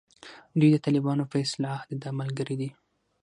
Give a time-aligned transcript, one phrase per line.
[0.59, 2.69] دوی د طالبانو په اصطلاح دده ملګري دي.